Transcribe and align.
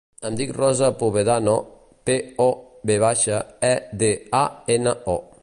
Em 0.27 0.37
dic 0.37 0.51
Rosa 0.55 0.87
Povedano: 1.01 1.53
pe, 2.09 2.15
o, 2.47 2.49
ve 2.91 2.97
baixa, 3.05 3.45
e, 3.71 3.73
de, 4.03 4.13
a, 4.41 4.45
ena, 4.79 4.99
o. 5.17 5.21